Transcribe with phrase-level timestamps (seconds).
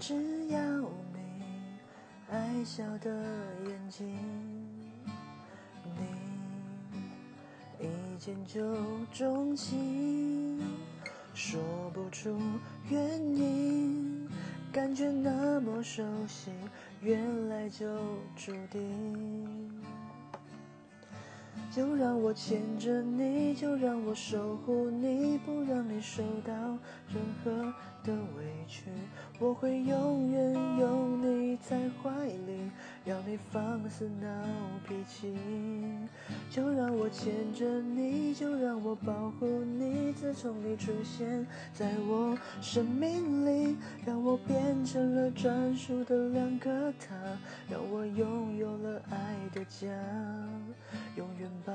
[0.00, 0.14] 只
[0.48, 0.88] 要你
[2.30, 3.10] 爱笑的
[3.66, 4.16] 眼睛，
[5.84, 5.90] 你
[7.84, 7.86] 一
[8.18, 8.74] 见就
[9.12, 10.58] 钟情，
[11.34, 11.60] 说
[11.92, 12.34] 不出
[12.88, 14.26] 原因，
[14.72, 16.50] 感觉那么熟悉，
[17.02, 17.86] 原来就
[18.34, 19.70] 注定。
[21.70, 26.52] 就让我牵着你，就让我守护你，不让你受到
[27.06, 27.50] 任何
[28.02, 28.84] 的委屈。
[29.40, 32.70] 我会永远拥你在怀里，
[33.06, 34.28] 让你放肆闹
[34.86, 35.34] 脾气。
[36.50, 40.12] 就让我牵着你，就让我保护你。
[40.12, 47.16] 自从你出现在我生命里，让我变成了专属的两个他，
[47.70, 49.86] 让我拥有了爱的家。
[51.16, 51.72] 永远把